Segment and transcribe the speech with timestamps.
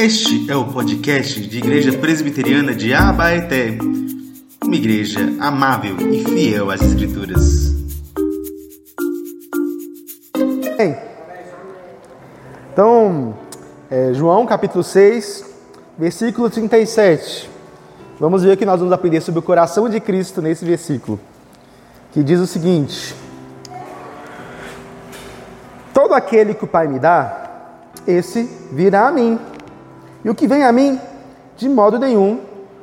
[0.00, 3.76] Este é o podcast de Igreja Presbiteriana de Abaeté,
[4.64, 7.74] uma igreja amável e fiel às Escrituras.
[10.78, 10.96] Bem,
[12.72, 13.34] então,
[13.90, 15.44] é, João capítulo 6,
[15.98, 17.50] versículo 37.
[18.18, 21.20] Vamos ver que nós vamos aprender sobre o coração de Cristo nesse versículo,
[22.10, 23.14] que diz o seguinte:
[25.92, 27.50] Todo aquele que o Pai me dá,
[28.06, 29.38] esse virá a mim.
[30.24, 31.00] E o que vem a mim,
[31.56, 32.40] de modo nenhum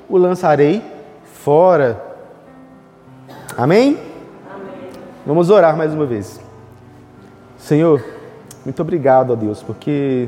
[0.09, 0.83] o lançarei
[1.23, 2.01] fora.
[3.55, 3.99] Amém?
[4.51, 4.89] Amém?
[5.25, 6.39] Vamos orar mais uma vez.
[7.57, 8.03] Senhor,
[8.65, 10.27] muito obrigado, ó Deus, porque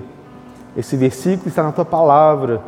[0.77, 2.61] esse versículo está na tua palavra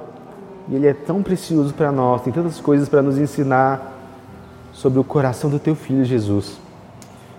[0.68, 3.94] e ele é tão precioso para nós, tem tantas coisas para nos ensinar
[4.74, 6.60] sobre o coração do teu filho Jesus.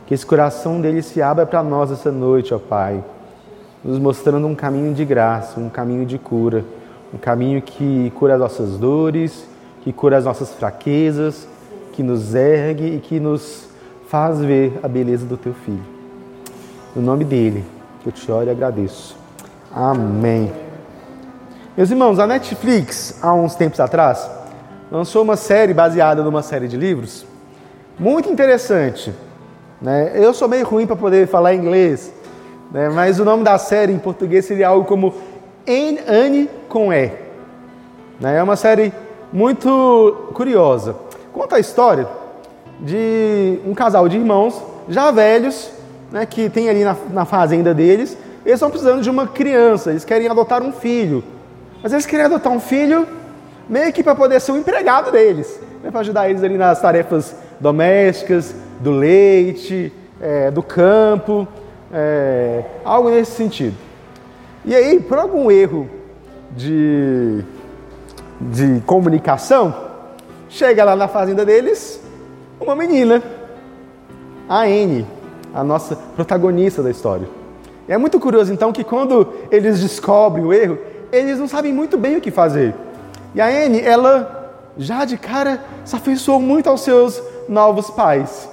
[0.06, 3.02] Que esse coração dele se abra para nós essa noite, ó Pai,
[3.82, 6.64] nos mostrando um caminho de graça, um caminho de cura
[7.12, 9.46] um caminho que cura as nossas dores,
[9.82, 11.46] que cura as nossas fraquezas,
[11.92, 13.68] que nos ergue e que nos
[14.08, 15.82] faz ver a beleza do teu filho.
[16.94, 17.64] No nome dele,
[18.04, 19.16] eu te oro e agradeço.
[19.74, 20.52] Amém.
[21.76, 24.30] Meus irmãos, a Netflix, há uns tempos atrás,
[24.90, 27.26] lançou uma série baseada numa série de livros
[27.98, 29.12] muito interessante.
[29.80, 30.12] Né?
[30.14, 32.12] Eu sou meio ruim para poder falar inglês,
[32.70, 32.88] né?
[32.88, 35.14] mas o nome da série em português seria algo como
[35.66, 37.10] Anne com E.
[38.20, 38.36] Né?
[38.36, 38.92] É uma série
[39.32, 40.96] muito curiosa.
[41.32, 42.06] Conta a história
[42.80, 45.70] de um casal de irmãos já velhos,
[46.10, 50.04] né, que tem ali na, na fazenda deles, eles estão precisando de uma criança, eles
[50.04, 51.22] querem adotar um filho.
[51.82, 53.06] Mas eles querem adotar um filho
[53.68, 57.34] meio que para poder ser um empregado deles, né, para ajudar eles ali nas tarefas
[57.60, 61.46] domésticas, do leite, é, do campo,
[61.92, 63.76] é, algo nesse sentido.
[64.64, 65.90] E aí, por algum erro
[66.56, 67.44] de,
[68.40, 69.74] de comunicação,
[70.48, 72.00] chega lá na fazenda deles
[72.60, 73.20] uma menina,
[74.48, 75.04] a Anne,
[75.52, 77.28] a nossa protagonista da história.
[77.88, 80.78] E é muito curioso então que quando eles descobrem o erro,
[81.10, 82.72] eles não sabem muito bem o que fazer.
[83.34, 88.48] E a Anne, ela já de cara se afeiçoou muito aos seus novos pais.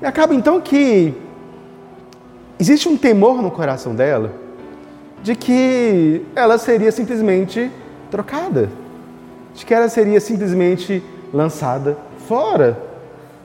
[0.00, 1.12] E acaba então que
[2.58, 4.43] existe um temor no coração dela
[5.24, 7.70] de que ela seria simplesmente
[8.10, 8.68] trocada,
[9.54, 11.02] de que ela seria simplesmente
[11.32, 11.96] lançada
[12.28, 12.78] fora.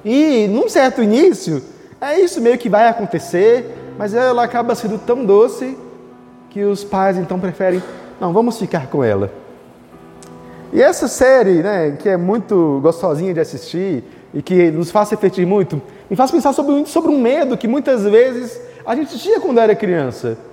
[0.03, 1.63] E num certo início,
[2.01, 5.77] é isso meio que vai acontecer, mas ela acaba sendo tão doce
[6.49, 7.81] que os pais então preferem,
[8.19, 9.31] não, vamos ficar com ela.
[10.73, 14.03] E essa série, né, que é muito gostosinha de assistir
[14.33, 18.03] e que nos faz refletir muito, me faz pensar sobre, sobre um medo que muitas
[18.03, 20.48] vezes a gente tinha quando era criança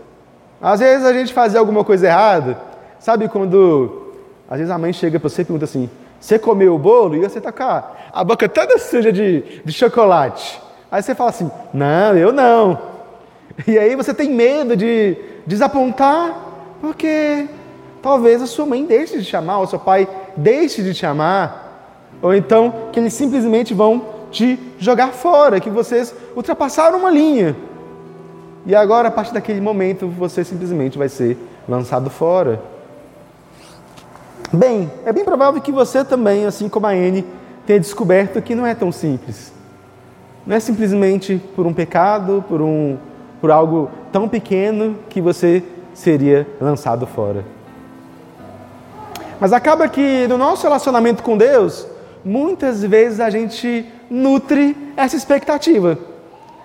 [0.60, 2.58] às vezes a gente fazia alguma coisa errada.
[2.98, 4.06] Sabe quando
[4.48, 5.90] às vezes a mãe chega para você e pergunta assim:
[6.20, 7.16] Você comeu o bolo?
[7.16, 10.60] E você tá com a, boca toda suja de, de chocolate.
[10.90, 12.96] Aí você fala assim: Não, eu não.
[13.66, 16.36] E aí você tem medo de desapontar,
[16.80, 17.48] porque
[18.02, 21.64] talvez a sua mãe deixe de chamar, ou seu pai deixe de chamar.
[22.22, 27.56] Ou então que eles simplesmente vão te jogar fora, que vocês ultrapassaram uma linha.
[28.66, 31.38] E agora, a partir daquele momento, você simplesmente vai ser
[31.68, 32.60] lançado fora.
[34.52, 37.24] Bem, é bem provável que você também, assim como a Anne,
[37.64, 39.52] tenha descoberto que não é tão simples.
[40.44, 42.96] Não é simplesmente por um pecado, por, um,
[43.40, 45.62] por algo tão pequeno que você
[45.94, 47.44] seria lançado fora.
[49.38, 51.86] Mas acaba que no nosso relacionamento com Deus,
[52.24, 55.96] muitas vezes a gente nutre essa expectativa,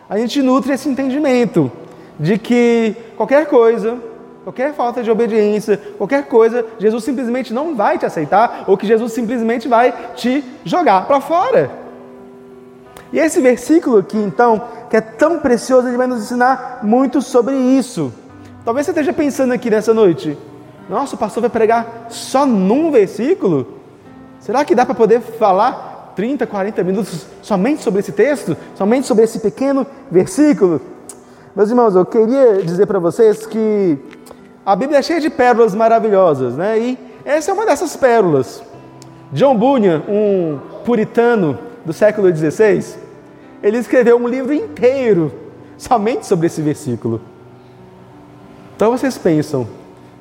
[0.09, 1.72] a gente nutre esse entendimento
[2.22, 3.98] de que qualquer coisa,
[4.44, 9.12] qualquer falta de obediência, qualquer coisa, Jesus simplesmente não vai te aceitar ou que Jesus
[9.12, 11.72] simplesmente vai te jogar para fora.
[13.12, 17.56] E esse versículo aqui, então, que é tão precioso, ele vai nos ensinar muito sobre
[17.56, 18.14] isso.
[18.64, 20.38] Talvez você esteja pensando aqui nessa noite,
[20.88, 23.79] nossa, o pastor vai pregar só num versículo?
[24.40, 28.56] Será que dá para poder falar 30, 40 minutos somente sobre esse texto?
[28.76, 30.79] Somente sobre esse pequeno versículo?
[31.53, 33.98] Meus irmãos, eu queria dizer para vocês que
[34.66, 36.80] a Bíblia é cheia de pérolas maravilhosas, né?
[36.80, 38.64] E essa é uma dessas pérolas.
[39.34, 42.96] John Bunyan, um puritano do século XVI,
[43.62, 45.30] ele escreveu um livro inteiro
[45.78, 47.20] somente sobre esse versículo.
[48.74, 49.68] Então vocês pensam,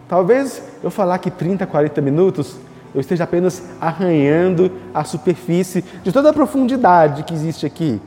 [0.08, 2.56] talvez eu falar que 30, 40 minutos
[2.92, 8.00] eu esteja apenas arranhando a superfície de toda a profundidade que existe aqui.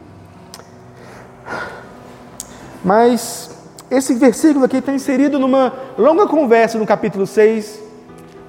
[2.83, 3.49] Mas
[3.89, 7.81] esse versículo aqui está inserido numa longa conversa no capítulo 6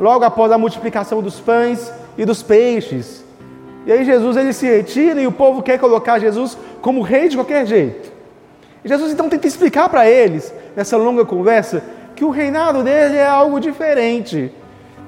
[0.00, 3.24] logo após a multiplicação dos pães e dos peixes.
[3.86, 7.36] E aí Jesus ele se retira e o povo quer colocar Jesus como rei de
[7.36, 8.12] qualquer jeito.
[8.84, 11.82] E Jesus então tenta explicar para eles, nessa longa conversa,
[12.16, 14.52] que o reinado dele é algo diferente.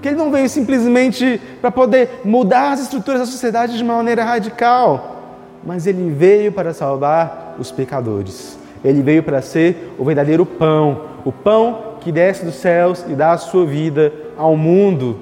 [0.02, 4.24] Que ele não veio simplesmente para poder mudar as estruturas da sociedade de uma maneira
[4.24, 5.22] radical,
[5.64, 8.58] mas ele veio para salvar os pecadores.
[8.84, 13.32] Ele veio para ser o verdadeiro pão, o pão que desce dos céus e dá
[13.32, 15.18] a sua vida ao mundo.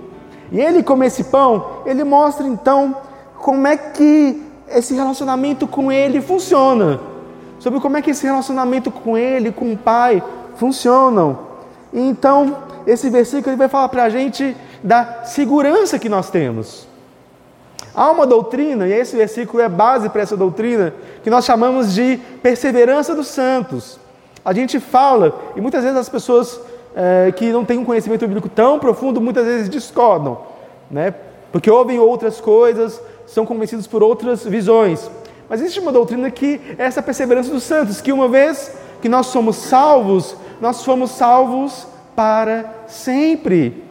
[0.52, 2.96] E ele, como esse pão, ele mostra então
[3.38, 7.00] como é que esse relacionamento com ele funciona.
[7.58, 10.22] Sobre como é que esse relacionamento com ele, com o Pai,
[10.56, 11.38] funcionam.
[11.92, 16.86] E então, esse versículo ele vai falar para a gente da segurança que nós temos.
[17.94, 20.92] Há uma doutrina, e esse versículo é base para essa doutrina,
[21.22, 24.00] que nós chamamos de perseverança dos santos.
[24.44, 26.60] A gente fala, e muitas vezes as pessoas
[26.94, 30.38] é, que não têm um conhecimento bíblico tão profundo, muitas vezes discordam,
[30.90, 31.14] né?
[31.52, 35.08] porque ouvem outras coisas, são convencidos por outras visões.
[35.48, 39.26] Mas existe uma doutrina que é essa perseverança dos santos, que uma vez que nós
[39.26, 41.86] somos salvos, nós somos salvos
[42.16, 43.84] para sempre.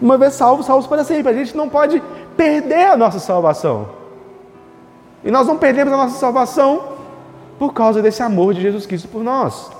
[0.00, 1.30] Uma vez salvos, salvos para sempre.
[1.30, 2.02] A gente não pode
[2.40, 3.90] perder a nossa salvação.
[5.22, 6.94] E nós não perdemos a nossa salvação
[7.58, 9.70] por causa desse amor de Jesus Cristo por nós.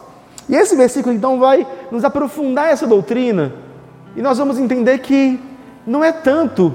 [0.46, 3.54] E esse versículo então vai nos aprofundar essa doutrina.
[4.14, 5.40] E nós vamos entender que
[5.86, 6.74] não é tanto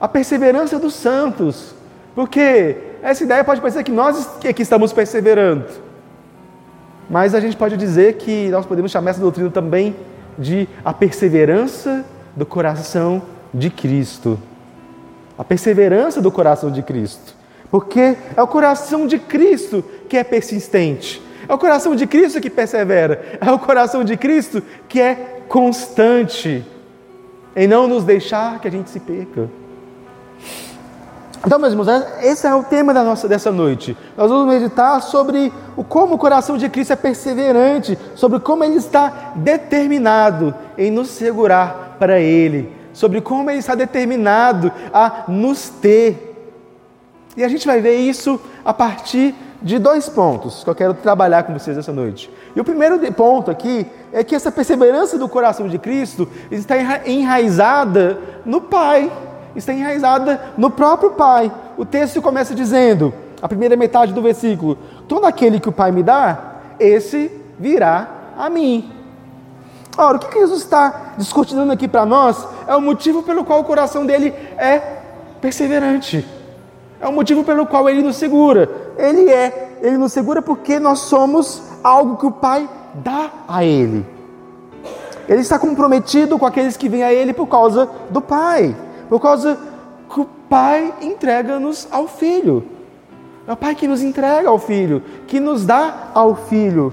[0.00, 1.74] a perseverança dos santos,
[2.14, 5.66] porque essa ideia pode parecer que nós é que estamos perseverando.
[7.10, 9.96] Mas a gente pode dizer que nós podemos chamar essa doutrina também
[10.38, 12.04] de a perseverança
[12.36, 13.20] do coração
[13.52, 14.38] de Cristo.
[15.38, 17.34] A perseverança do coração de Cristo.
[17.70, 21.22] Porque é o coração de Cristo que é persistente.
[21.48, 23.38] É o coração de Cristo que persevera.
[23.40, 26.64] É o coração de Cristo que é constante
[27.54, 29.48] em não nos deixar que a gente se perca.
[31.44, 31.88] Então, meus irmãos,
[32.20, 33.96] esse é o tema da nossa, dessa noite.
[34.16, 38.76] Nós vamos meditar sobre o, como o coração de Cristo é perseverante, sobre como ele
[38.76, 46.34] está determinado em nos segurar para Ele, sobre como ele está determinado a nos ter.
[47.36, 51.44] E a gente vai ver isso a partir de dois pontos que eu quero trabalhar
[51.44, 52.28] com vocês essa noite.
[52.56, 56.74] E o primeiro ponto aqui é que essa perseverança do coração de Cristo está
[57.06, 59.12] enraizada no Pai
[59.54, 61.52] está enraizada no próprio Pai.
[61.76, 66.02] O texto começa dizendo, a primeira metade do versículo: Todo aquele que o Pai me
[66.02, 67.30] dá, esse
[67.60, 68.97] virá a mim.
[70.00, 73.64] Ora, o que Jesus está discutindo aqui para nós é o motivo pelo qual o
[73.64, 74.78] coração dele é
[75.40, 76.24] perseverante.
[77.00, 78.70] É o motivo pelo qual ele nos segura.
[78.96, 84.06] Ele é, ele nos segura porque nós somos algo que o Pai dá a ele.
[85.28, 88.76] Ele está comprometido com aqueles que vêm a ele por causa do Pai.
[89.08, 89.58] Por causa
[90.08, 92.64] que o Pai entrega-nos ao Filho.
[93.48, 96.92] É o Pai que nos entrega ao Filho, que nos dá ao Filho.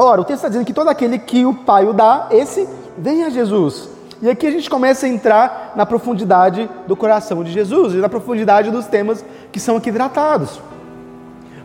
[0.00, 3.24] Ora, o texto está dizendo que todo aquele que o Pai o dá, esse vem
[3.24, 3.88] a Jesus.
[4.22, 8.08] E aqui a gente começa a entrar na profundidade do coração de Jesus e na
[8.08, 10.60] profundidade dos temas que são aqui tratados.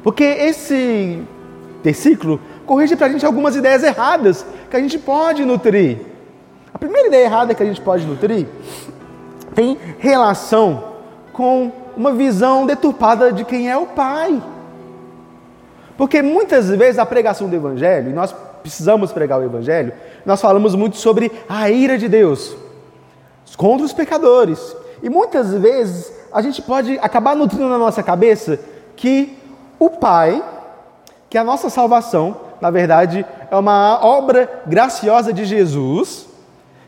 [0.02, 1.22] Porque esse
[1.84, 6.00] versículo corrige para a gente algumas ideias erradas que a gente pode nutrir.
[6.74, 8.48] A primeira ideia errada que a gente pode nutrir
[9.54, 10.86] tem relação
[11.32, 14.42] com uma visão deturpada de quem é o Pai.
[15.98, 19.94] Porque muitas vezes a pregação do Evangelho, e nós precisamos pregar o Evangelho,
[20.26, 22.56] nós falamos muito sobre a ira de Deus
[23.58, 24.76] contra os pecadores.
[25.02, 28.60] E muitas vezes a gente pode acabar nutrindo na nossa cabeça
[28.96, 29.38] que
[29.78, 30.44] o Pai,
[31.30, 36.28] que a nossa salvação, na verdade, é uma obra graciosa de Jesus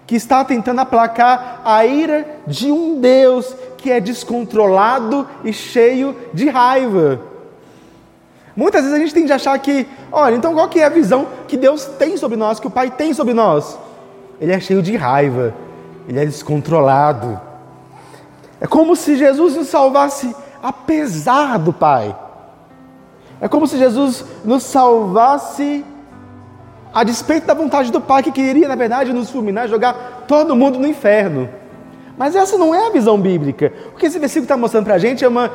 [0.08, 6.48] que está tentando aplacar a ira de um Deus que é descontrolado e cheio de
[6.48, 7.20] raiva.
[8.56, 11.28] Muitas vezes a gente tem de achar que, olha, então qual que é a visão
[11.48, 13.78] que Deus tem sobre nós, que o Pai tem sobre nós?
[14.40, 15.54] Ele é cheio de raiva,
[16.08, 17.40] ele é descontrolado.
[18.62, 20.34] É como se Jesus nos salvasse
[20.64, 22.16] apesar do Pai.
[23.42, 25.84] É como se Jesus nos salvasse
[26.94, 30.80] a despeito da vontade do Pai, que queria, na verdade, nos fulminar, jogar todo mundo
[30.80, 31.50] no inferno.
[32.18, 33.74] Mas essa não é a visão bíblica.
[33.94, 35.52] O que esse versículo está mostrando para a gente é uma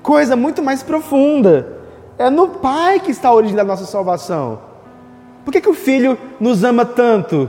[0.00, 1.75] coisa muito mais profunda.
[2.18, 4.58] É no Pai que está a origem da nossa salvação.
[5.44, 7.48] Por que, que o Filho nos ama tanto?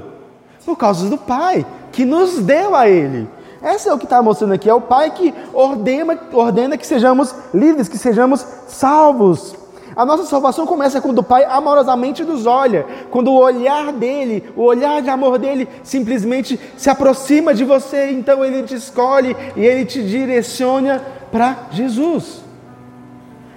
[0.65, 3.29] Por causa do Pai, que nos deu a Ele.
[3.62, 4.69] Essa é o que está mostrando aqui.
[4.69, 9.55] É o Pai que ordena, ordena que sejamos livres, que sejamos salvos.
[9.95, 14.62] A nossa salvação começa quando o Pai amorosamente nos olha, quando o olhar dele, o
[14.62, 19.86] olhar de amor dele, simplesmente se aproxima de você, então ele te escolhe e ele
[19.86, 22.47] te direciona para Jesus.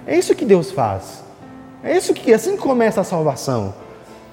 [0.05, 1.23] É isso que Deus faz.
[1.83, 3.73] É isso que assim começa a salvação.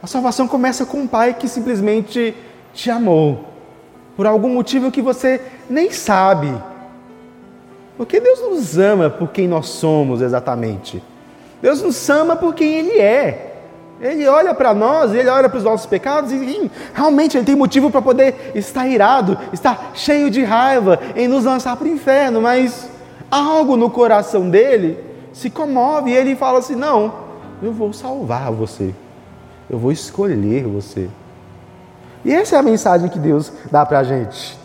[0.03, 2.35] A salvação começa com um Pai que simplesmente
[2.73, 3.45] te amou
[4.17, 6.53] por algum motivo que você nem sabe.
[7.97, 11.03] Porque Deus nos ama por quem nós somos exatamente.
[11.61, 13.57] Deus nos ama por quem Ele é.
[14.01, 17.91] Ele olha para nós, ele olha para os nossos pecados e realmente ele tem motivo
[17.91, 22.89] para poder estar irado, estar cheio de raiva em nos lançar para o inferno, mas
[23.29, 27.13] algo no coração dele se comove e ele fala assim: Não,
[27.63, 28.95] eu vou salvar você,
[29.69, 31.09] eu vou escolher você.
[32.25, 34.59] E essa é a mensagem que Deus dá para a gente.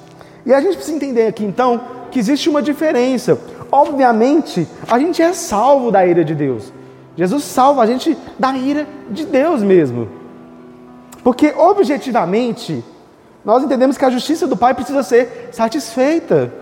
[0.45, 3.39] E a gente precisa entender aqui então que existe uma diferença.
[3.71, 6.71] Obviamente, a gente é salvo da ira de Deus.
[7.15, 10.07] Jesus salva a gente da ira de Deus mesmo.
[11.23, 12.83] Porque objetivamente,
[13.45, 16.53] nós entendemos que a justiça do Pai precisa ser satisfeita.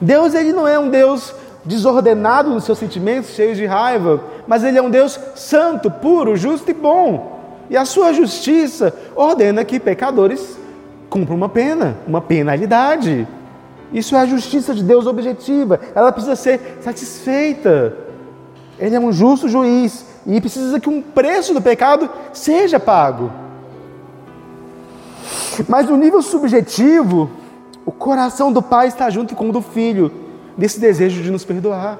[0.00, 1.34] Deus ele não é um Deus
[1.66, 6.70] desordenado nos seus sentimentos, cheio de raiva, mas ele é um Deus santo, puro, justo
[6.70, 7.40] e bom.
[7.68, 10.56] E a sua justiça ordena que pecadores
[11.10, 13.26] cumpram uma pena, uma penalidade.
[13.92, 17.96] Isso é a justiça de Deus objetiva, ela precisa ser satisfeita.
[18.78, 23.32] Ele é um justo juiz e precisa que um preço do pecado seja pago.
[25.68, 27.30] Mas no nível subjetivo,
[27.84, 30.12] o coração do pai está junto com o do filho,
[30.56, 31.98] nesse desejo de nos perdoar.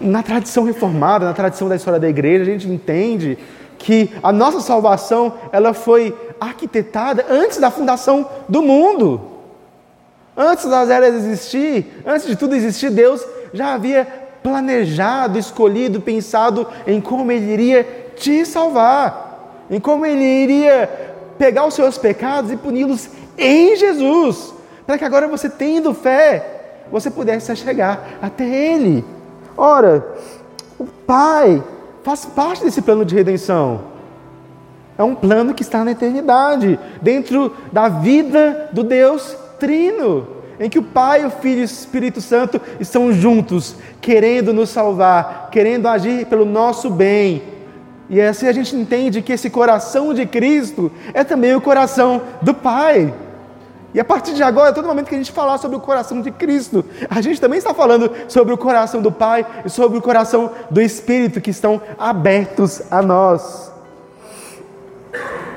[0.00, 3.36] Na tradição reformada, na tradição da história da igreja, a gente entende
[3.78, 9.20] que a nossa salvação ela foi arquitetada antes da fundação do mundo.
[10.36, 14.06] Antes das eras existir, antes de tudo existir, Deus já havia
[14.42, 20.88] planejado, escolhido, pensado em como Ele iria te salvar, em como Ele iria
[21.36, 24.54] pegar os seus pecados e puni-los em Jesus,
[24.90, 29.04] para que agora você, tendo fé, você pudesse chegar até Ele.
[29.56, 30.04] Ora,
[30.76, 31.62] o Pai
[32.02, 33.82] faz parte desse plano de redenção.
[34.98, 40.26] É um plano que está na eternidade, dentro da vida do Deus trino,
[40.58, 45.50] em que o Pai, o Filho e o Espírito Santo estão juntos, querendo nos salvar,
[45.52, 47.44] querendo agir pelo nosso bem.
[48.08, 52.52] E assim a gente entende que esse coração de Cristo é também o coração do
[52.52, 53.14] Pai.
[53.92, 56.30] E a partir de agora, todo momento que a gente falar sobre o coração de
[56.30, 60.52] Cristo, a gente também está falando sobre o coração do Pai e sobre o coração
[60.70, 63.72] do Espírito que estão abertos a nós.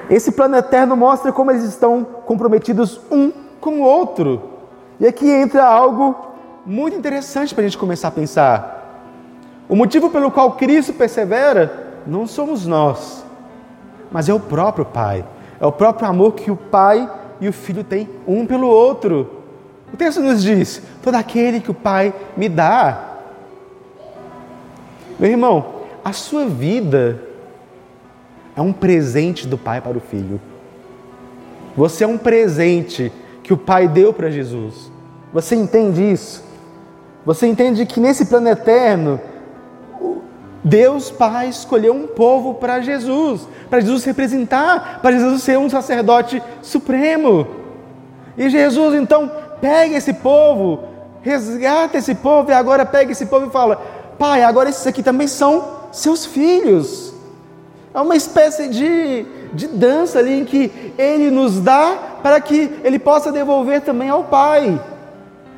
[0.10, 4.42] Esse plano eterno mostra como eles estão comprometidos um com o outro.
[5.00, 6.16] E aqui entra algo
[6.66, 9.10] muito interessante para a gente começar a pensar.
[9.70, 13.24] O motivo pelo qual Cristo persevera não somos nós,
[14.12, 15.24] mas é o próprio Pai.
[15.60, 17.10] É o próprio amor que o Pai
[17.40, 19.44] e o Filho têm um pelo outro.
[19.94, 23.12] O texto nos diz: todo aquele que o Pai me dá.
[25.20, 27.22] Meu irmão, a sua vida
[28.56, 30.40] é um presente do Pai para o Filho.
[31.76, 33.12] Você é um presente
[33.42, 34.92] que o Pai deu para Jesus.
[35.32, 36.44] Você entende isso?
[37.26, 39.20] Você entende que nesse plano eterno,
[40.64, 46.42] Deus Pai escolheu um povo para Jesus, para Jesus representar, para Jesus ser um sacerdote
[46.62, 47.48] supremo.
[48.38, 49.30] E Jesus então
[49.60, 50.84] pega esse povo,
[51.22, 53.82] resgata esse povo e agora pega esse povo e fala:
[54.18, 57.14] Pai, agora esses aqui também são seus filhos.
[57.94, 62.98] É uma espécie de, de dança ali em que ele nos dá para que ele
[62.98, 64.80] possa devolver também ao Pai.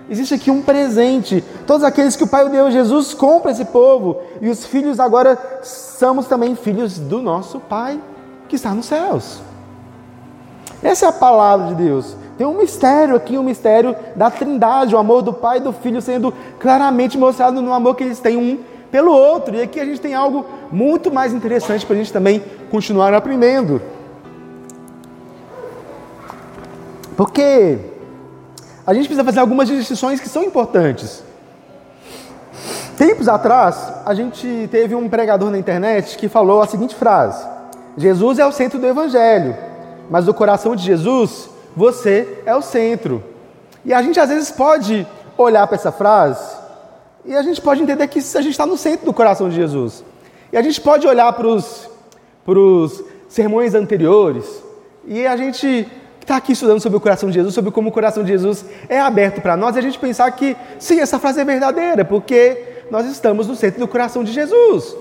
[0.09, 1.43] Existe aqui um presente.
[1.65, 4.17] Todos aqueles que o Pai deu, Jesus compra esse povo.
[4.39, 7.99] E os filhos agora somos também filhos do nosso Pai
[8.47, 9.41] que está nos céus.
[10.83, 12.15] Essa é a palavra de Deus.
[12.37, 16.01] Tem um mistério aqui, um mistério da trindade, o amor do Pai e do Filho
[16.01, 18.59] sendo claramente mostrado no amor que eles têm um
[18.91, 19.55] pelo outro.
[19.55, 23.81] E aqui a gente tem algo muito mais interessante para a gente também continuar aprendendo.
[27.15, 27.79] Porque
[28.85, 31.23] a gente precisa fazer algumas distinções que são importantes.
[32.97, 37.45] Tempos atrás, a gente teve um pregador na internet que falou a seguinte frase:
[37.97, 39.55] Jesus é o centro do evangelho,
[40.09, 43.23] mas do coração de Jesus, você é o centro.
[43.83, 45.05] E a gente às vezes pode
[45.37, 46.55] olhar para essa frase
[47.25, 50.03] e a gente pode entender que a gente está no centro do coração de Jesus.
[50.53, 54.45] E a gente pode olhar para os sermões anteriores
[55.05, 55.87] e a gente
[56.25, 58.99] está aqui estudando sobre o coração de Jesus, sobre como o coração de Jesus é
[58.99, 63.05] aberto para nós, e a gente pensar que, sim, essa frase é verdadeira, porque nós
[63.05, 64.95] estamos no centro do coração de Jesus.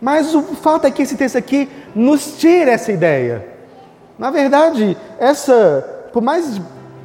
[0.00, 3.46] Mas o fato é que esse texto aqui nos tira essa ideia.
[4.18, 6.60] Na verdade, essa, por mais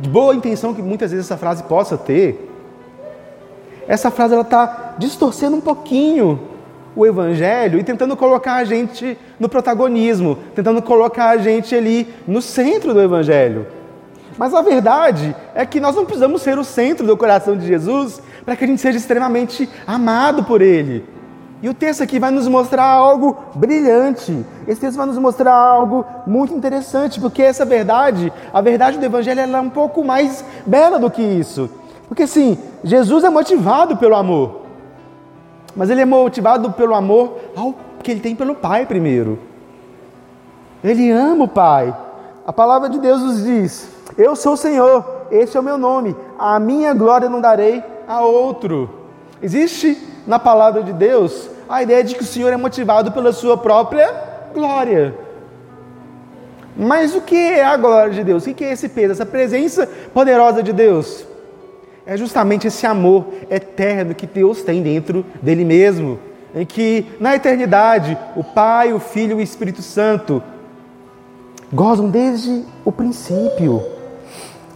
[0.10, 2.52] boa intenção que muitas vezes essa frase possa ter,
[3.88, 6.55] essa frase ela está distorcendo um pouquinho
[6.96, 12.42] o evangelho e tentando colocar a gente no protagonismo, tentando colocar a gente ali no
[12.42, 13.68] centro do evangelho.
[14.38, 18.22] Mas a verdade é que nós não precisamos ser o centro do coração de Jesus
[18.44, 21.06] para que a gente seja extremamente amado por Ele.
[21.62, 24.46] E o texto aqui vai nos mostrar algo brilhante.
[24.68, 29.40] Esse texto vai nos mostrar algo muito interessante, porque essa verdade, a verdade do Evangelho,
[29.40, 31.70] é um pouco mais bela do que isso.
[32.08, 34.65] Porque sim, Jesus é motivado pelo amor,
[35.76, 39.40] mas ele é motivado pelo amor ao que ele tem pelo Pai primeiro.
[40.84, 41.96] Ele ama o Pai.
[42.46, 46.16] A palavra de Deus nos diz: Eu sou o Senhor, esse é o meu nome,
[46.38, 48.90] a minha glória não darei a outro.
[49.42, 53.58] Existe na palavra de Deus a ideia de que o Senhor é motivado pela sua
[53.58, 54.14] própria
[54.54, 55.16] glória.
[56.78, 58.46] Mas o que é a glória de Deus?
[58.46, 61.26] O que é esse peso, essa presença poderosa de Deus?
[62.06, 66.20] É justamente esse amor eterno que Deus tem dentro dele mesmo,
[66.54, 70.42] em que na eternidade o Pai, o Filho e o Espírito Santo
[71.74, 73.84] gozam desde o princípio.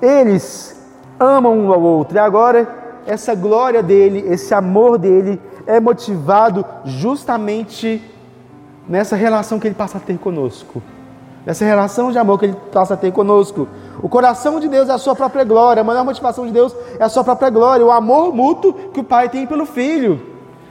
[0.01, 0.75] Eles
[1.19, 2.67] amam um ao outro e agora
[3.05, 8.01] essa glória dele, esse amor dele é motivado justamente
[8.87, 10.81] nessa relação que ele passa a ter conosco.
[11.45, 13.67] Nessa relação de amor que ele passa a ter conosco.
[14.01, 17.03] O coração de Deus é a sua própria glória, a maior motivação de Deus é
[17.03, 20.21] a sua própria glória, o amor mútuo que o Pai tem pelo Filho.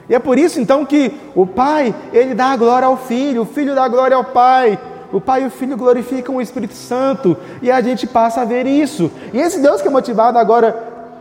[0.08, 3.46] E é por isso então que o Pai, ele dá a glória ao Filho, o
[3.46, 4.78] Filho dá a glória ao Pai.
[5.10, 8.66] O Pai e o Filho glorificam o Espírito Santo e a gente passa a ver
[8.66, 9.10] isso.
[9.32, 10.72] E esse Deus que é motivado agora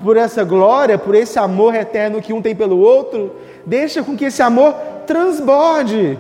[0.04, 3.32] por essa glória, por esse amor eterno que um tem pelo outro,
[3.68, 4.74] Deixa com que esse amor
[5.06, 6.18] transborde.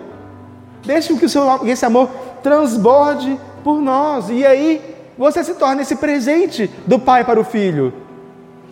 [0.85, 2.09] Deixa com que esse amor
[2.47, 4.29] transborde por nós.
[4.29, 4.81] E aí
[5.17, 7.93] você se torna esse presente do pai para o filho.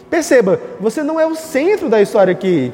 [0.10, 2.72] Perceba, você não é o centro da história aqui.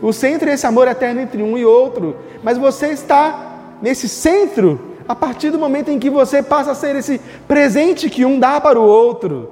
[0.00, 2.14] O centro é esse amor eterno entre um e outro.
[2.40, 6.94] Mas você está nesse centro a partir do momento em que você passa a ser
[6.94, 9.50] esse presente que um dá para o outro.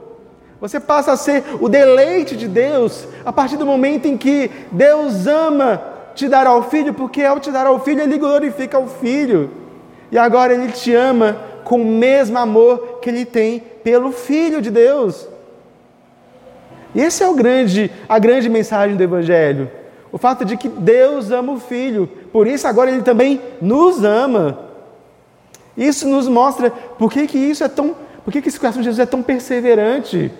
[0.61, 5.27] Você passa a ser o deleite de Deus a partir do momento em que Deus
[5.27, 5.83] ama
[6.15, 9.66] te dar ao filho, porque ao te dar ao filho, ele glorifica o filho.
[10.11, 14.71] E agora ele te ama com o mesmo amor que ele tem pelo filho de
[14.71, 15.29] Deus.
[16.95, 19.71] E esse é o grande, a grande mensagem do evangelho.
[20.11, 24.59] O fato de que Deus ama o filho, por isso agora ele também nos ama.
[25.77, 28.87] Isso nos mostra por que, que isso é tão, por que, que esse coração de
[28.87, 30.33] Jesus é tão perseverante.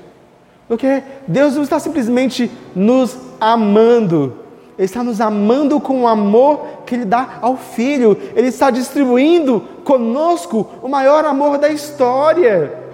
[0.67, 4.37] Porque Deus não está simplesmente nos amando,
[4.79, 9.63] Ele está nos amando com o amor que Ele dá ao Filho, Ele está distribuindo
[9.85, 12.85] conosco o maior amor da história.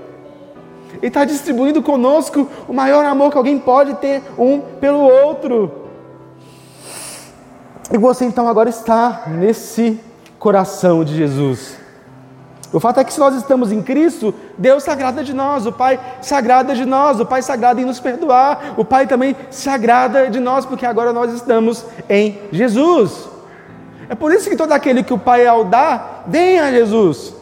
[0.95, 5.83] Ele está distribuindo conosco o maior amor que alguém pode ter um pelo outro.
[7.92, 9.99] E você então agora está nesse
[10.38, 11.82] coração de Jesus.
[12.73, 15.73] O fato é que se nós estamos em Cristo, Deus se agrada de nós, o
[15.73, 19.37] Pai se agrada de nós, o Pai se agrada em nos perdoar, o Pai também
[19.51, 23.29] se agrada de nós, porque agora nós estamos em Jesus.
[24.09, 27.35] É por isso que todo aquele que o Pai ao dar, vem a Jesus.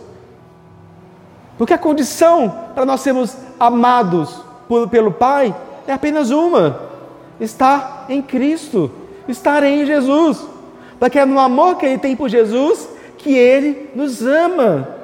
[1.57, 5.55] Porque a condição para nós sermos amados por, pelo Pai
[5.87, 6.81] é apenas uma:
[7.39, 8.91] estar em Cristo,
[9.29, 10.45] estar em Jesus.
[10.99, 15.00] Porque é no amor que Ele tem por Jesus que Ele nos ama.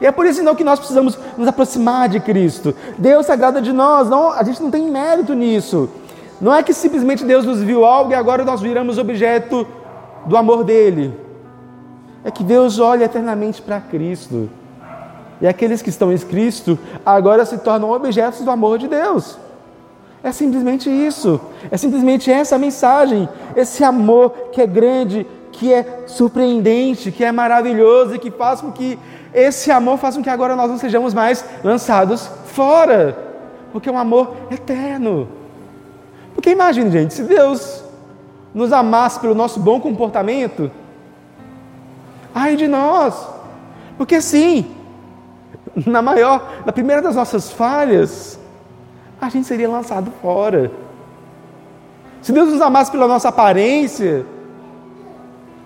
[0.00, 2.74] E é por isso então que nós precisamos nos aproximar de Cristo.
[2.98, 5.88] Deus se agrada de nós, não, a gente não tem mérito nisso.
[6.40, 9.66] Não é que simplesmente Deus nos viu algo e agora nós viramos objeto
[10.26, 11.14] do amor dele.
[12.24, 14.48] É que Deus olha eternamente para Cristo.
[15.40, 19.38] E aqueles que estão em Cristo agora se tornam objetos do amor de Deus.
[20.22, 21.40] É simplesmente isso.
[21.70, 23.28] É simplesmente essa mensagem.
[23.54, 28.72] Esse amor que é grande, que é surpreendente, que é maravilhoso e que faz com
[28.72, 28.98] que
[29.34, 33.18] esse amor faz com que agora nós não sejamos mais lançados fora,
[33.72, 35.28] porque é um amor eterno.
[36.34, 37.82] Porque imagine, gente, se Deus
[38.54, 40.70] nos amasse pelo nosso bom comportamento,
[42.32, 43.28] ai de nós,
[43.98, 44.72] porque sim,
[45.84, 48.38] na maior, na primeira das nossas falhas,
[49.20, 50.70] a gente seria lançado fora.
[52.22, 54.24] Se Deus nos amasse pela nossa aparência,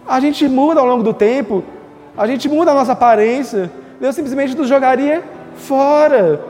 [0.06, 1.62] a gente muda ao longo do tempo,
[2.18, 5.22] a gente muda a nossa aparência, Deus simplesmente nos jogaria
[5.54, 6.40] fora.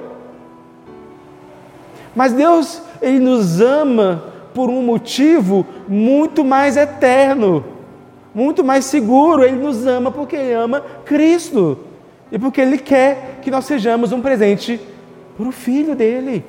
[2.16, 7.62] Mas Deus, Ele nos ama por um motivo muito mais eterno,
[8.34, 9.44] muito mais seguro.
[9.44, 11.78] Ele nos ama porque Ele ama Cristo
[12.32, 14.80] e porque Ele quer que nós sejamos um presente
[15.36, 16.44] para o Filho dele.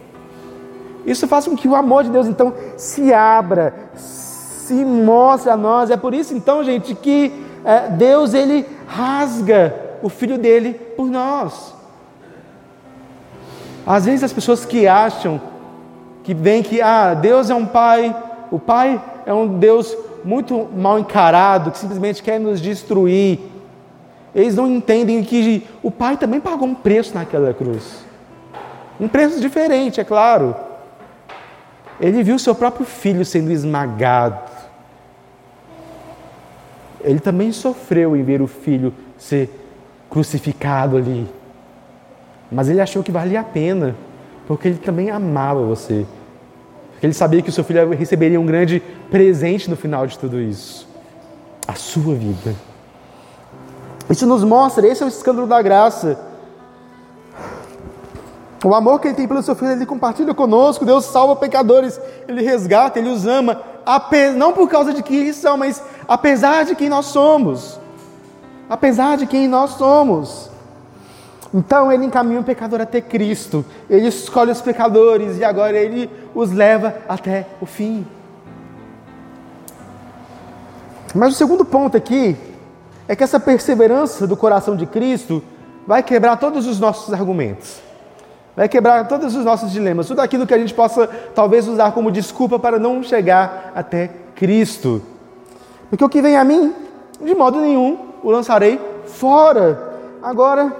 [1.05, 5.91] Isso faz com que o amor de Deus então se abra, se mostre a nós.
[5.91, 7.34] É por isso então, gente, que
[7.65, 11.75] é, Deus ele rasga o Filho dele por nós.
[13.86, 15.39] Às vezes as pessoas que acham
[16.23, 18.15] que vem que ah, Deus é um pai,
[18.52, 23.39] o pai é um Deus muito mal encarado, que simplesmente quer nos destruir.
[24.34, 28.06] Eles não entendem que o pai também pagou um preço naquela cruz.
[28.99, 30.56] Um preço diferente, é claro.
[31.99, 34.59] Ele viu seu próprio filho sendo esmagado.
[37.02, 39.50] Ele também sofreu em ver o filho ser
[40.10, 41.28] crucificado ali.
[42.52, 43.96] Mas ele achou que valia a pena,
[44.48, 46.06] porque ele também amava você.
[46.92, 50.40] Porque ele sabia que o seu filho receberia um grande presente no final de tudo
[50.40, 50.90] isso
[51.70, 52.56] a sua vida.
[54.10, 56.20] Isso nos mostra, esse é o escândalo da graça.
[58.66, 60.84] O amor que ele tem pelo seu filho, ele compartilha conosco.
[60.84, 63.62] Deus salva pecadores, ele resgata, ele os ama,
[64.36, 67.80] não por causa de quem eles são, mas apesar de quem nós somos.
[68.67, 70.50] Apesar de quem nós somos.
[71.54, 76.52] Então ele encaminha o pecador até Cristo, ele escolhe os pecadores e agora ele os
[76.52, 78.06] leva até o fim.
[81.13, 82.38] Mas o segundo ponto aqui
[83.08, 85.41] é que essa perseverança do coração de Cristo
[85.88, 87.82] vai quebrar todos os nossos argumentos,
[88.56, 92.12] vai quebrar todos os nossos dilemas, tudo aquilo que a gente possa talvez usar como
[92.12, 95.02] desculpa para não chegar até Cristo.
[95.89, 96.73] Porque o que vem a mim,
[97.21, 99.97] de modo nenhum o lançarei fora.
[100.21, 100.75] Agora,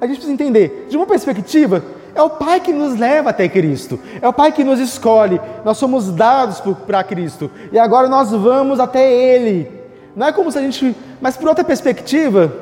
[0.00, 1.82] a gente precisa entender, de uma perspectiva,
[2.14, 5.76] é o Pai que nos leva até Cristo, é o Pai que nos escolhe, nós
[5.76, 9.70] somos dados para Cristo e agora nós vamos até Ele.
[10.14, 10.96] Não é como se a gente.
[11.20, 12.52] Mas por outra perspectiva,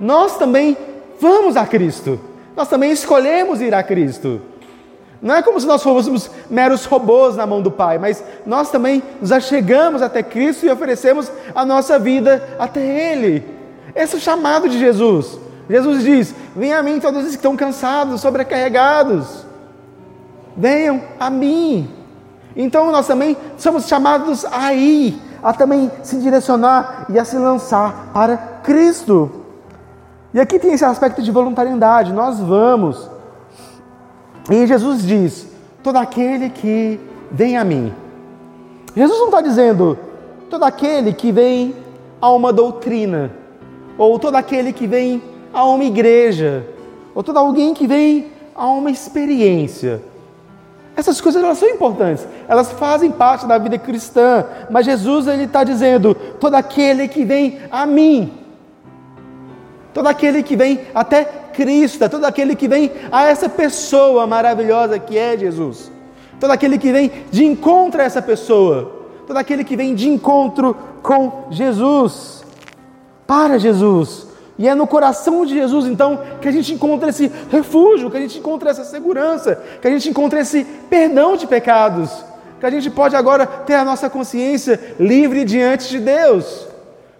[0.00, 0.76] nós também
[1.20, 2.18] vamos a Cristo,
[2.56, 4.40] nós também escolhemos ir a Cristo.
[5.20, 9.02] Não é como se nós fôssemos meros robôs na mão do Pai, mas nós também
[9.20, 13.44] nos achegamos até Cristo e oferecemos a nossa vida até Ele.
[13.94, 15.38] Esse é o chamado de Jesus.
[15.68, 19.44] Jesus diz: Venham a mim todos os que estão cansados, sobrecarregados.
[20.56, 21.90] Venham a mim.
[22.54, 28.10] Então nós também somos chamados a ir, a também se direcionar e a se lançar
[28.12, 29.30] para Cristo.
[30.32, 33.17] E aqui tem esse aspecto de voluntariedade, nós vamos.
[34.50, 35.46] E Jesus diz:
[35.82, 36.98] todo aquele que
[37.30, 37.92] vem a mim.
[38.96, 39.98] Jesus não está dizendo
[40.48, 41.74] todo aquele que vem
[42.20, 43.30] a uma doutrina,
[43.96, 46.66] ou todo aquele que vem a uma igreja,
[47.14, 50.02] ou todo alguém que vem a uma experiência.
[50.96, 55.62] Essas coisas elas são importantes, elas fazem parte da vida cristã, mas Jesus ele está
[55.62, 58.32] dizendo: todo aquele que vem a mim,
[59.94, 61.24] todo aquele que vem até
[61.58, 65.90] Cristo, todo aquele que vem a essa pessoa maravilhosa que é Jesus,
[66.38, 70.76] todo aquele que vem de encontro a essa pessoa, todo aquele que vem de encontro
[71.02, 72.44] com Jesus,
[73.26, 74.28] para Jesus.
[74.56, 78.20] E é no coração de Jesus, então, que a gente encontra esse refúgio, que a
[78.20, 82.24] gente encontra essa segurança, que a gente encontra esse perdão de pecados,
[82.60, 86.67] que a gente pode agora ter a nossa consciência livre diante de Deus.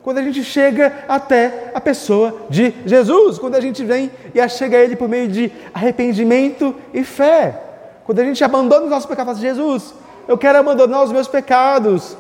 [0.03, 4.49] Quando a gente chega até a pessoa de Jesus, quando a gente vem e a
[4.49, 7.61] chega a Ele por meio de arrependimento e fé,
[8.07, 9.95] quando a gente abandona os nossos pecados, Jesus,
[10.27, 12.17] eu quero abandonar os meus pecados.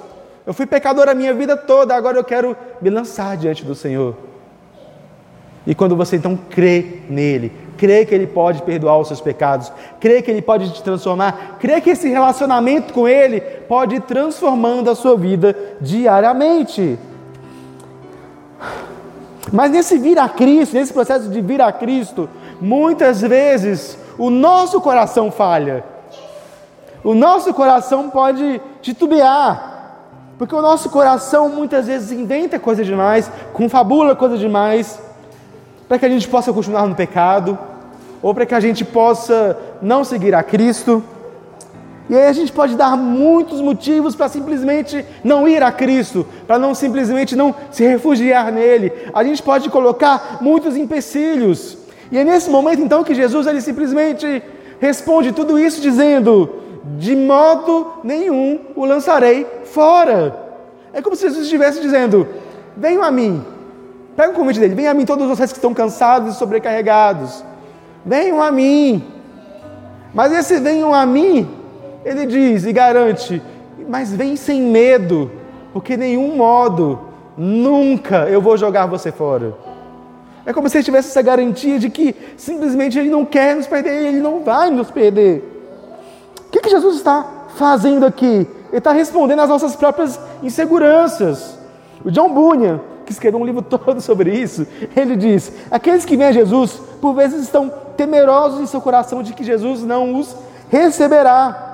[0.46, 4.14] Eu fui pecador a minha vida toda, agora eu quero me lançar diante do Senhor.
[5.66, 10.22] E quando você então crê nele, crê que ele pode perdoar os seus pecados, crê
[10.22, 14.94] que ele pode te transformar, crê que esse relacionamento com ele pode ir transformando a
[14.94, 16.98] sua vida diariamente.
[19.52, 22.28] Mas nesse vir a Cristo, nesse processo de vir a Cristo,
[22.60, 25.84] muitas vezes o nosso coração falha.
[27.02, 29.76] O nosso coração pode titubear.
[30.36, 35.00] Porque o nosso coração muitas vezes inventa coisa demais, confabula coisa demais
[35.88, 37.58] para que a gente possa continuar no pecado,
[38.20, 41.02] ou para que a gente possa não seguir a Cristo.
[42.08, 46.58] E aí a gente pode dar muitos motivos para simplesmente não ir a Cristo, para
[46.58, 48.92] não simplesmente não se refugiar nele.
[49.12, 51.76] A gente pode colocar muitos empecilhos.
[52.10, 54.42] E é nesse momento então que Jesus ele simplesmente
[54.80, 56.50] responde tudo isso dizendo:
[56.98, 60.34] de modo nenhum o lançarei fora.
[60.92, 62.26] É como se Jesus estivesse dizendo:
[62.76, 63.44] venham a mim,
[64.18, 67.44] Pega o convite dele, venha a mim todos vocês que estão cansados e sobrecarregados.
[68.04, 69.06] venham a mim.
[70.12, 71.48] Mas esse venham a mim,
[72.08, 73.42] ele diz e garante,
[73.88, 75.30] mas vem sem medo,
[75.72, 76.98] porque nenhum modo,
[77.36, 79.54] nunca eu vou jogar você fora.
[80.46, 84.06] É como se ele tivesse essa garantia de que simplesmente ele não quer nos perder,
[84.06, 85.44] ele não vai nos perder.
[86.46, 88.46] O que, que Jesus está fazendo aqui?
[88.70, 91.58] Ele está respondendo às nossas próprias inseguranças.
[92.02, 94.66] O John Bunyan, que escreveu um livro todo sobre isso,
[94.96, 99.34] ele diz: aqueles que vêm a Jesus, por vezes estão temerosos em seu coração de
[99.34, 100.34] que Jesus não os
[100.70, 101.67] receberá.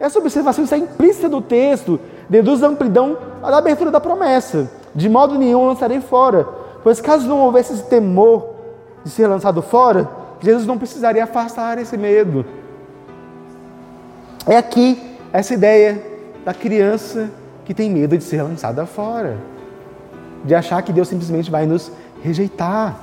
[0.00, 4.70] Essa observação está implícita do texto, deduz a amplidão da abertura da promessa.
[4.94, 6.48] De modo nenhum lançarei fora,
[6.82, 8.50] pois caso não houvesse esse temor
[9.04, 10.08] de ser lançado fora,
[10.40, 12.44] Jesus não precisaria afastar esse medo.
[14.46, 15.00] É aqui
[15.32, 16.02] essa ideia
[16.44, 17.30] da criança
[17.64, 19.36] que tem medo de ser lançada fora,
[20.44, 21.90] de achar que Deus simplesmente vai nos
[22.22, 23.00] rejeitar.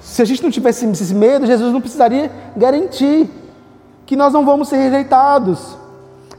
[0.00, 3.30] Se a gente não tivesse esse medo, Jesus não precisaria garantir
[4.08, 5.76] que nós não vamos ser rejeitados.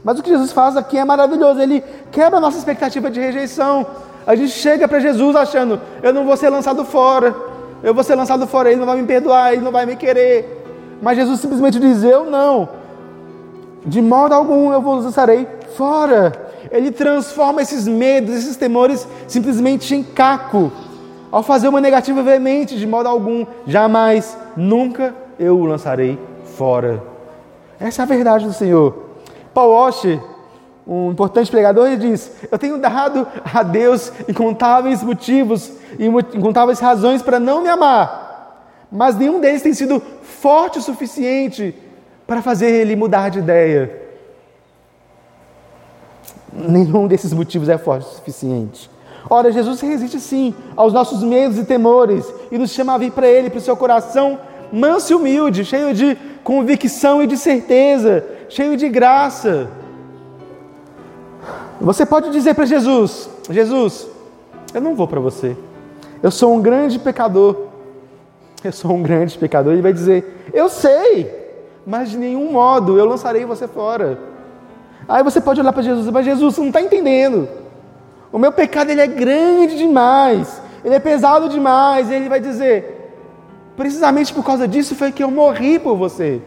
[0.02, 3.86] Mas o que Jesus faz aqui é maravilhoso, ele quebra a nossa expectativa de rejeição.
[4.26, 7.32] A gente chega para Jesus achando, eu não vou ser lançado fora,
[7.80, 10.64] eu vou ser lançado fora, ele não vai me perdoar, ele não vai me querer.
[11.00, 12.68] Mas Jesus simplesmente diz: Eu não,
[13.86, 16.32] de modo algum eu vos lançarei fora.
[16.72, 20.72] Ele transforma esses medos, esses temores, simplesmente em caco.
[21.30, 26.18] Ao fazer uma negativa veemente, de modo algum, jamais, nunca eu o lançarei
[26.56, 27.09] fora.
[27.80, 29.06] Essa é a verdade do Senhor.
[29.54, 30.20] Paul Washer,
[30.86, 37.22] um importante pregador, ele diz: Eu tenho dado a Deus incontáveis motivos e incontáveis razões
[37.22, 41.74] para não me amar, mas nenhum deles tem sido forte o suficiente
[42.26, 43.98] para fazer ele mudar de ideia.
[46.52, 48.90] Nenhum desses motivos é forte o suficiente.
[49.28, 53.28] Ora, Jesus resiste sim aos nossos medos e temores e nos chama a vir para
[53.28, 54.38] Ele, para o seu coração
[54.72, 59.68] manso e humilde, cheio de convicção e de certeza, cheio de graça.
[61.80, 64.06] Você pode dizer para Jesus: Jesus,
[64.74, 65.56] eu não vou para você.
[66.22, 67.56] Eu sou um grande pecador.
[68.62, 69.72] Eu sou um grande pecador.
[69.72, 71.30] Ele vai dizer: Eu sei,
[71.86, 74.18] mas de nenhum modo eu lançarei você fora.
[75.08, 77.48] Aí você pode olhar para Jesus mas Jesus, você não está entendendo.
[78.32, 82.10] O meu pecado ele é grande demais, ele é pesado demais.
[82.10, 82.99] Ele vai dizer:
[83.80, 86.42] precisamente por causa disso foi que eu morri por você.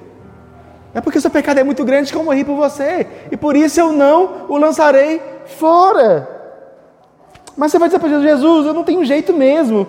[0.94, 3.08] É porque o seu pecado é muito grande que eu morri por você.
[3.32, 5.20] E por isso eu não o lançarei
[5.58, 6.30] fora.
[7.58, 9.88] Mas você vai dizer para Jesus: Jesus, eu não tenho jeito mesmo.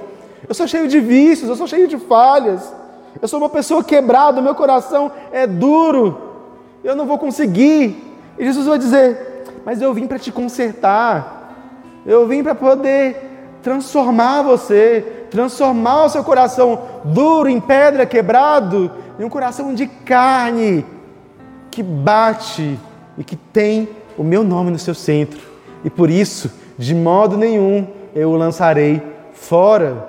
[0.48, 2.74] Eu sou cheio de vícios, eu sou cheio de falhas.
[3.20, 6.16] Eu sou uma pessoa quebrada, meu coração é duro.
[6.82, 8.16] Eu não vou conseguir.
[8.38, 11.52] E Jesus vai dizer: Mas eu vim para te consertar.
[12.06, 19.24] Eu vim para poder transformar você, transformar o seu coração duro em pedra, quebrado, em
[19.24, 20.86] um coração de carne
[21.72, 22.78] que bate
[23.18, 25.40] e que tem o meu nome no seu centro.
[25.84, 30.08] E por isso, de modo nenhum, eu o lançarei fora.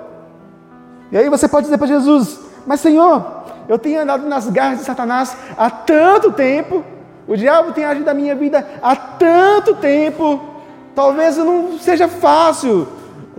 [1.10, 3.26] E aí você pode dizer para Jesus: Mas Senhor,
[3.68, 6.84] eu tenho andado nas garras de Satanás há tanto tempo,
[7.26, 10.54] o diabo tem agido na minha vida há tanto tempo
[10.96, 12.88] Talvez não seja fácil.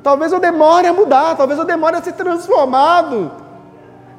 [0.08, 1.36] Talvez eu demore a mudar.
[1.36, 3.30] Talvez eu demore a ser transformado.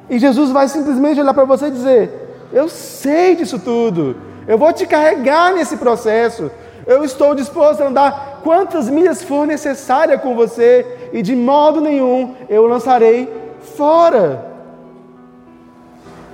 [0.07, 4.15] E Jesus vai simplesmente olhar para você e dizer: Eu sei disso tudo.
[4.47, 6.51] Eu vou te carregar nesse processo.
[6.85, 11.09] Eu estou disposto a andar quantas milhas for necessária com você.
[11.11, 13.27] E de modo nenhum eu lançarei
[13.75, 14.45] fora.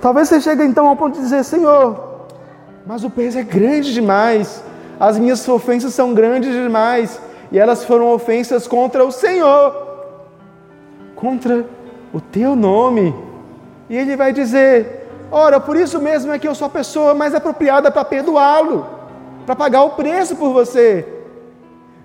[0.02, 2.26] Talvez você chegue então ao ponto de dizer: Senhor,
[2.84, 4.62] mas o peso é grande demais.
[5.00, 7.18] As minhas ofensas são grandes demais
[7.50, 9.74] e elas foram ofensas contra o Senhor,
[11.14, 11.64] contra
[12.12, 13.14] o teu nome.
[13.88, 17.34] E ele vai dizer: Ora, por isso mesmo é que eu sou a pessoa mais
[17.34, 18.86] apropriada para perdoá-lo,
[19.44, 21.06] para pagar o preço por você.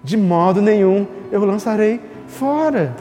[0.04, 2.96] De modo nenhum eu lançarei fora.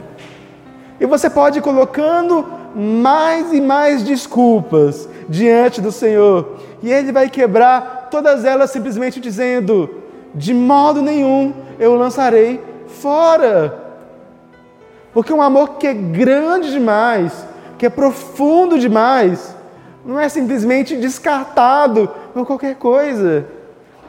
[0.99, 7.29] E você pode ir colocando mais e mais desculpas diante do Senhor, e Ele vai
[7.29, 9.89] quebrar todas elas simplesmente dizendo:
[10.33, 13.79] de modo nenhum eu lançarei fora.
[15.13, 17.45] Porque um amor que é grande demais,
[17.77, 19.55] que é profundo demais,
[20.05, 23.45] não é simplesmente descartado por qualquer coisa.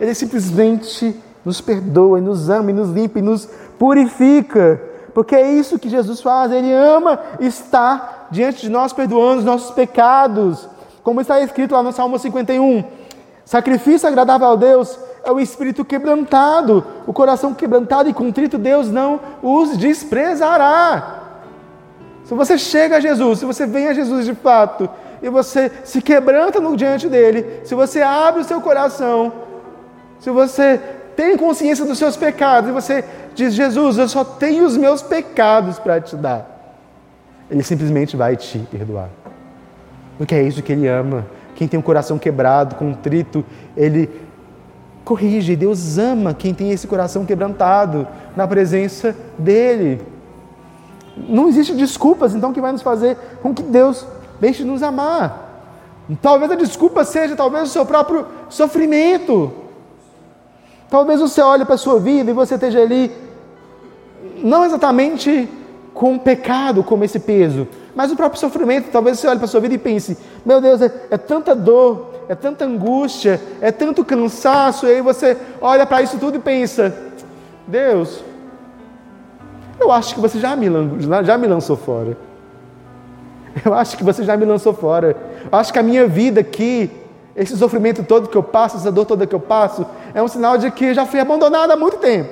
[0.01, 3.49] Ele simplesmente nos perdoa, e nos ama, e nos limpa, e nos
[3.79, 4.81] purifica.
[5.13, 6.53] Porque é isso que Jesus faz.
[6.53, 10.69] Ele ama estar diante de nós, perdoando os nossos pecados.
[11.03, 12.85] Como está escrito lá no Salmo 51.
[13.45, 19.21] Sacrifício agradável a Deus é o espírito quebrantado, o coração quebrantado e contrito, Deus não
[19.43, 21.21] os desprezará.
[22.25, 24.89] Se você chega a Jesus, se você vem a Jesus de fato,
[25.23, 29.33] e você se quebranta no diante dele, se você abre o seu coração,
[30.19, 30.81] se você
[31.15, 33.05] tem consciência dos seus pecados e você
[33.35, 36.77] diz: Jesus, eu só tenho os meus pecados para te dar,
[37.51, 39.09] ele simplesmente vai te perdoar.
[40.19, 41.27] Porque é isso que ele ama.
[41.55, 43.45] Quem tem o um coração quebrado, contrito,
[43.77, 44.11] ele
[45.05, 45.57] corrige.
[45.57, 50.01] Deus ama quem tem esse coração quebrantado na presença dele.
[51.17, 54.07] Não existe desculpas, então, que vai nos fazer com que Deus
[54.41, 55.51] deixe de nos amar.
[56.21, 59.53] Talvez a desculpa seja talvez o seu próprio sofrimento.
[60.91, 63.11] Talvez você olhe para a sua vida e você esteja ali,
[64.43, 65.49] não exatamente
[65.95, 68.91] com pecado como esse peso, mas o próprio sofrimento.
[68.91, 72.12] Talvez você olhe para a sua vida e pense: meu Deus, é, é tanta dor,
[72.33, 74.87] é tanta angústia, é tanto cansaço.
[74.87, 76.95] E aí você olha para isso tudo e pensa:
[77.67, 78.25] Deus,
[79.79, 80.67] eu acho que você já me,
[81.25, 82.17] já me lançou fora.
[83.63, 85.15] Eu acho que você já me lançou fora.
[85.45, 86.91] Eu acho que a minha vida aqui,
[87.37, 90.57] esse sofrimento todo que eu passo, essa dor toda que eu passo, é um sinal
[90.57, 92.31] de que já fui abandonado há muito tempo.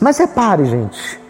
[0.00, 1.20] Mas repare, gente.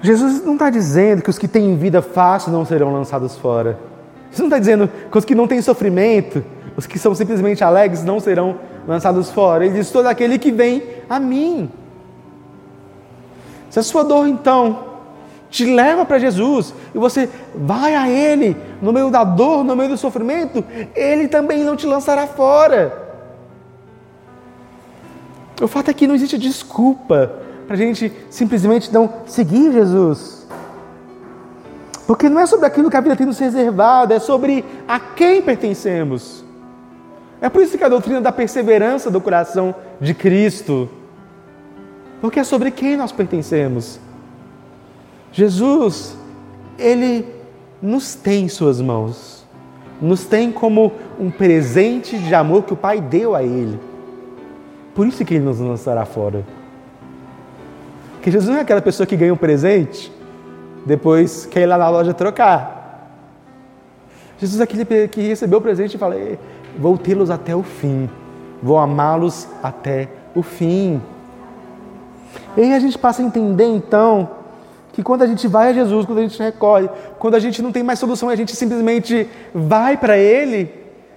[0.00, 3.93] Jesus não está dizendo que os que têm vida fácil não serão lançados fora.
[4.34, 6.44] Jesus não está dizendo que os que não têm sofrimento,
[6.76, 9.64] os que são simplesmente alegres, não serão lançados fora.
[9.64, 11.70] Ele diz: todo aquele que vem a mim.
[13.70, 14.84] Se a sua dor, então,
[15.50, 19.90] te leva para Jesus e você vai a Ele no meio da dor, no meio
[19.90, 23.02] do sofrimento, Ele também não te lançará fora.
[25.62, 27.32] O fato é que não existe desculpa
[27.66, 30.43] para a gente simplesmente não seguir Jesus.
[32.06, 35.40] Porque não é sobre aquilo que a vida tem nos reservado, é sobre a quem
[35.40, 36.44] pertencemos.
[37.40, 40.88] É por isso que a doutrina da perseverança do coração de Cristo
[42.24, 44.00] porque é sobre quem nós pertencemos.
[45.30, 46.16] Jesus,
[46.78, 47.26] Ele
[47.82, 49.44] nos tem em Suas mãos,
[50.00, 50.90] nos tem como
[51.20, 53.78] um presente de amor que o Pai deu a Ele.
[54.94, 56.42] Por isso que Ele nos lançará fora.
[58.14, 60.10] Porque Jesus não é aquela pessoa que ganha um presente,
[60.84, 62.82] depois quer ir lá na loja trocar.
[64.38, 66.16] Jesus é aquele que recebeu o presente e fala:
[66.78, 68.08] Vou tê-los até o fim,
[68.62, 71.00] vou amá-los até o fim.
[72.56, 74.28] E aí a gente passa a entender então
[74.92, 77.72] que quando a gente vai a Jesus, quando a gente recolhe, quando a gente não
[77.72, 80.72] tem mais solução, a gente simplesmente vai para Ele,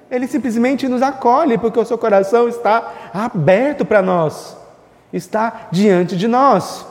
[0.10, 4.58] Ele simplesmente nos acolhe, porque o seu coração está aberto para nós,
[5.14, 6.86] está diante de nós.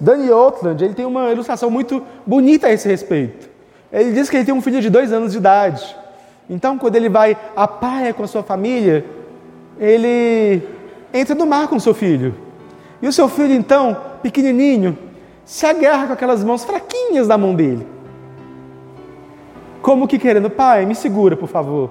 [0.00, 3.48] Danny Outland, ele tem uma ilustração muito bonita a esse respeito.
[3.92, 5.96] Ele diz que ele tem um filho de dois anos de idade.
[6.48, 9.04] Então, quando ele vai à praia com a sua família,
[9.78, 10.62] ele
[11.12, 12.34] entra no mar com o seu filho.
[13.00, 14.96] E o seu filho, então, pequenininho,
[15.44, 17.86] se agarra com aquelas mãos fraquinhas da mão dele.
[19.82, 21.90] Como que querendo, pai, me segura, por favor.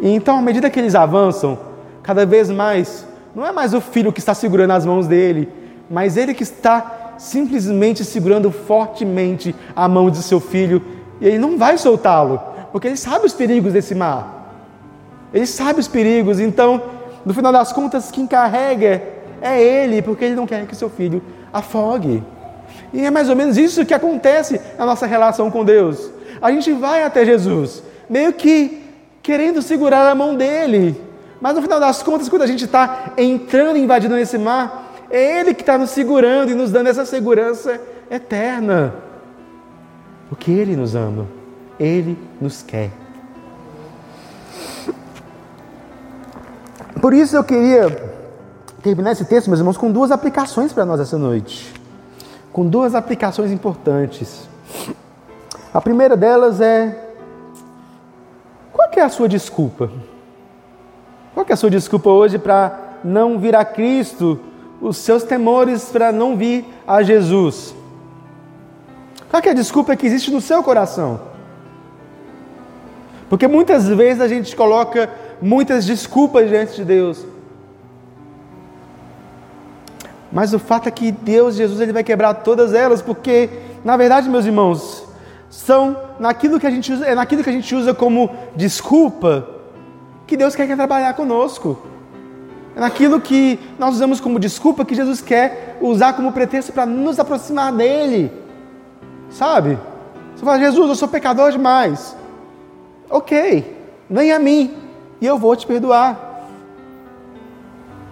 [0.00, 1.58] E então, à medida que eles avançam,
[2.02, 5.48] cada vez mais, não é mais o filho que está segurando as mãos dele,
[5.88, 10.82] mas ele que está simplesmente segurando fortemente a mão de seu filho,
[11.20, 12.40] e ele não vai soltá-lo,
[12.72, 14.34] porque ele sabe os perigos desse mar.
[15.32, 16.82] Ele sabe os perigos, então,
[17.24, 19.02] no final das contas, quem carrega
[19.40, 22.22] é ele, porque ele não quer que seu filho afogue.
[22.92, 26.10] E é mais ou menos isso que acontece na nossa relação com Deus.
[26.40, 28.82] A gente vai até Jesus, meio que
[29.22, 31.00] querendo segurar a mão dele.
[31.40, 35.54] Mas no final das contas, quando a gente está entrando, invadindo nesse mar, é Ele
[35.54, 38.94] que está nos segurando e nos dando essa segurança eterna.
[40.28, 41.26] Porque Ele nos ama,
[41.78, 42.90] Ele nos quer.
[47.00, 48.14] Por isso eu queria
[48.82, 51.72] terminar esse texto, meus irmãos, com duas aplicações para nós essa noite.
[52.52, 54.48] Com duas aplicações importantes.
[55.72, 57.12] A primeira delas é:
[58.72, 59.90] qual é a sua desculpa?
[61.34, 64.40] Qual é a sua desculpa hoje para não vir a Cristo?
[64.80, 67.74] Os seus temores para não vir a Jesus?
[69.30, 71.20] Qual é a desculpa que existe no seu coração?
[73.28, 77.26] Porque muitas vezes a gente coloca muitas desculpas diante de Deus.
[80.30, 83.48] Mas o fato é que Deus, Jesus, ele vai quebrar todas elas, porque,
[83.84, 85.04] na verdade, meus irmãos,
[85.48, 89.48] são naquilo que a gente usa, é naquilo que a gente usa como desculpa
[90.26, 91.78] que Deus quer, quer trabalhar conosco.
[92.76, 97.72] Naquilo que nós usamos como desculpa que Jesus quer usar como pretexto para nos aproximar
[97.72, 98.32] dele.
[99.30, 99.78] Sabe?
[100.34, 102.16] Você fala, Jesus, eu sou pecador demais.
[103.08, 103.76] Ok,
[104.10, 104.74] vem a mim
[105.20, 106.48] e eu vou te perdoar.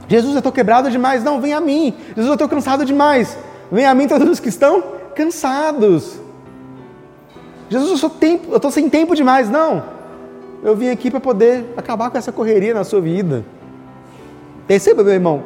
[0.06, 1.24] Jesus, eu estou quebrado demais.
[1.24, 1.94] Não, vem a mim.
[2.08, 3.36] Jesus, eu estou cansado demais.
[3.70, 4.82] Vem a mim todos os que estão
[5.14, 6.20] cansados.
[7.68, 9.48] Jesus, eu estou sem tempo demais.
[9.48, 9.82] Não.
[10.62, 13.44] Eu vim aqui para poder acabar com essa correria na sua vida.
[14.66, 15.42] Perceba, meu irmão,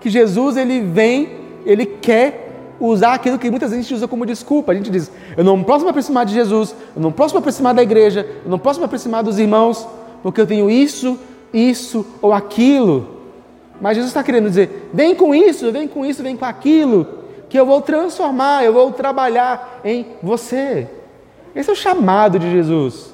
[0.00, 1.28] que Jesus ele vem,
[1.64, 2.48] ele quer
[2.80, 4.72] usar aquilo que muitas vezes a gente usa como desculpa.
[4.72, 7.74] A gente diz: eu não posso me aproximar de Jesus, eu não posso me aproximar
[7.74, 9.86] da igreja, eu não posso me aproximar dos irmãos,
[10.22, 11.18] porque eu tenho isso,
[11.52, 13.20] isso ou aquilo.
[13.80, 17.06] Mas Jesus está querendo dizer: vem com isso, vem com isso, vem com aquilo,
[17.48, 20.88] que eu vou transformar, eu vou trabalhar em você.
[21.54, 23.09] Esse é o chamado de Jesus.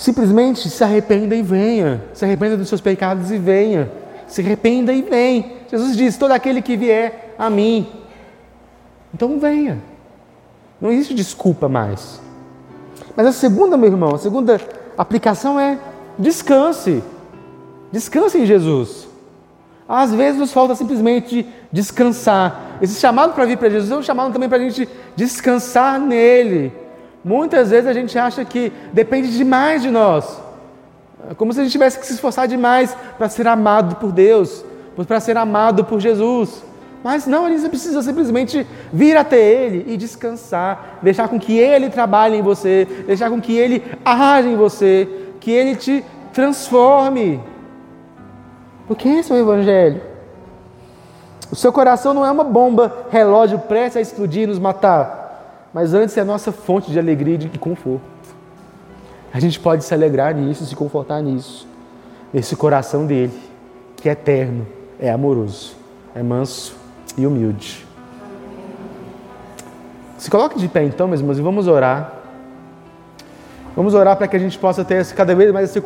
[0.00, 2.02] Simplesmente se arrependa e venha.
[2.14, 3.92] Se arrependa dos seus pecados e venha.
[4.26, 5.58] Se arrependa e vem.
[5.70, 7.86] Jesus diz: todo aquele que vier a mim.
[9.12, 9.78] Então venha.
[10.80, 12.18] Não existe desculpa mais.
[13.14, 14.58] Mas a segunda, meu irmão, a segunda
[14.96, 15.78] aplicação é
[16.18, 17.04] descanse.
[17.92, 19.06] Descanse em Jesus.
[19.86, 22.78] Às vezes nos falta simplesmente descansar.
[22.80, 26.72] Esse chamado para vir para Jesus é um chamado também para a gente descansar nele.
[27.24, 30.40] Muitas vezes a gente acha que depende demais de nós.
[31.30, 34.64] É como se a gente tivesse que se esforçar demais para ser amado por Deus,
[35.06, 36.62] para ser amado por Jesus.
[37.02, 41.88] Mas não, a gente precisa simplesmente vir até Ele e descansar, deixar com que Ele
[41.88, 45.08] trabalhe em você, deixar com que Ele age em você,
[45.40, 47.40] que Ele te transforme.
[48.86, 50.02] Porque esse é o Evangelho.
[51.50, 55.19] O seu coração não é uma bomba, relógio prestes a explodir e nos matar,
[55.72, 58.02] mas antes é a nossa fonte de alegria e de conforto.
[59.32, 61.66] A gente pode se alegrar nisso, se confortar nisso,
[62.32, 63.38] nesse coração dele,
[63.96, 64.66] que é eterno,
[64.98, 65.74] é amoroso,
[66.14, 66.74] é manso
[67.16, 67.86] e humilde.
[70.18, 72.14] Se coloque de pé então, meus irmãos, e vamos orar.
[73.76, 75.80] Vamos orar para que a gente possa ter cada vez mais esse